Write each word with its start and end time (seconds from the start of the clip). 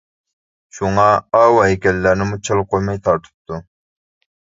شۇڭا 0.77 1.03
ئاۋۇ 1.41 1.61
ھەيكەللەرنىمۇ 1.65 2.43
چالا 2.49 2.69
قويماي 2.75 3.01
تارتىپتۇ. 3.09 3.65